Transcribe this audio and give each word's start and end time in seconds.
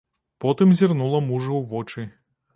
Потым 0.45 0.71
зірнула 0.79 1.21
мужу 1.29 1.53
ў 1.61 1.73
вочы. 1.77 2.09